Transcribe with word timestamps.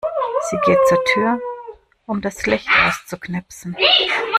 Sie 0.49 0.57
geht 0.65 0.79
zur 0.89 0.97
Tür, 1.13 1.39
um 2.07 2.21
das 2.23 2.47
Licht 2.47 2.67
auszuknipsen. 2.87 3.77